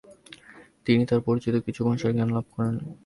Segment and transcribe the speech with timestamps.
[0.85, 2.75] তিনি তার পরিচিত কিছু ভাষা'র জ্ঞান লাভ করেন।